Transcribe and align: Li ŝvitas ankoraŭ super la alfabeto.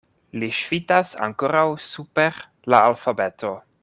Li 0.43 0.47
ŝvitas 0.59 1.11
ankoraŭ 1.27 1.65
super 1.89 2.41
la 2.75 2.81
alfabeto. 2.91 3.53